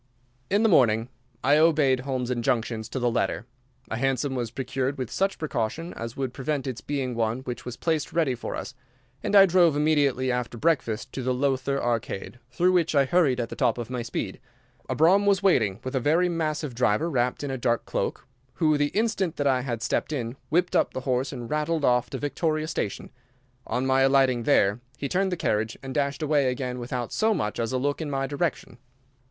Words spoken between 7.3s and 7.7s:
which